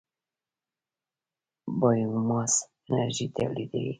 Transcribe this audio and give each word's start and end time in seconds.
بایوماس 1.79 2.53
انرژي 2.89 3.27
تولیدوي. 3.35 3.89